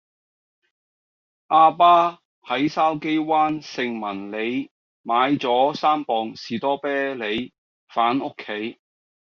[1.49, 4.71] 亞爸喺筲箕灣盛民里
[5.03, 7.53] 買左三磅士多啤梨
[7.87, 8.79] 返屋企